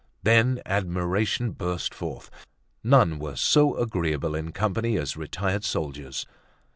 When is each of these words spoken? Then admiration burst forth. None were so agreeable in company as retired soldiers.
Then 0.23 0.63
admiration 0.65 1.51
burst 1.51 1.93
forth. 1.93 2.31
None 2.83 3.19
were 3.19 3.35
so 3.35 3.77
agreeable 3.77 4.33
in 4.33 4.51
company 4.51 4.97
as 4.97 5.15
retired 5.15 5.63
soldiers. 5.63 6.25